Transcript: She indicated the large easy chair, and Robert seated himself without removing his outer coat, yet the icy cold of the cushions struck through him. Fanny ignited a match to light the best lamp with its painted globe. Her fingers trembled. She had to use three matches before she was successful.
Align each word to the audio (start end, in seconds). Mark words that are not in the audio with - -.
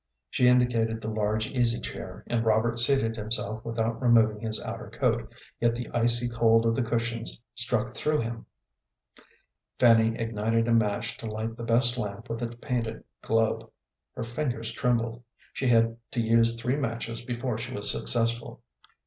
She 0.31 0.47
indicated 0.47 0.99
the 0.99 1.09
large 1.11 1.45
easy 1.49 1.79
chair, 1.79 2.23
and 2.25 2.43
Robert 2.43 2.79
seated 2.79 3.15
himself 3.15 3.63
without 3.63 4.01
removing 4.01 4.39
his 4.39 4.59
outer 4.63 4.89
coat, 4.89 5.31
yet 5.59 5.75
the 5.75 5.89
icy 5.93 6.27
cold 6.27 6.65
of 6.65 6.75
the 6.75 6.81
cushions 6.81 7.39
struck 7.53 7.93
through 7.93 8.21
him. 8.21 8.47
Fanny 9.77 10.17
ignited 10.19 10.67
a 10.67 10.73
match 10.73 11.17
to 11.17 11.27
light 11.27 11.55
the 11.55 11.63
best 11.63 11.99
lamp 11.99 12.29
with 12.31 12.41
its 12.41 12.55
painted 12.59 13.03
globe. 13.21 13.69
Her 14.15 14.23
fingers 14.23 14.71
trembled. 14.71 15.21
She 15.53 15.67
had 15.67 15.95
to 16.13 16.19
use 16.19 16.59
three 16.59 16.77
matches 16.77 17.23
before 17.23 17.59
she 17.59 17.71
was 17.71 17.91
successful. 17.91 18.63